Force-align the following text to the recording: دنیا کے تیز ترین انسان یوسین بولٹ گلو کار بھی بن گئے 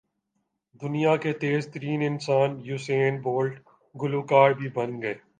دنیا 0.81 1.15
کے 1.15 1.33
تیز 1.33 1.67
ترین 1.73 2.01
انسان 2.01 2.59
یوسین 2.63 3.19
بولٹ 3.21 3.59
گلو 3.95 4.21
کار 4.23 4.51
بھی 4.51 4.69
بن 4.69 5.01
گئے 5.01 5.13